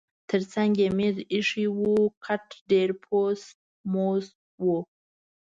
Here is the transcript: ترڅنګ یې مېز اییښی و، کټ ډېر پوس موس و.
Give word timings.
ترڅنګ 0.29 0.71
یې 0.81 0.89
مېز 0.97 1.17
اییښی 1.31 1.65
و، 1.77 1.81
کټ 2.25 2.47
ډېر 2.71 2.89
پوس 3.03 3.41
موس 3.93 4.25
و. 4.61 4.63